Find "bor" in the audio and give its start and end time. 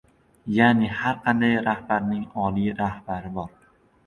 3.39-3.55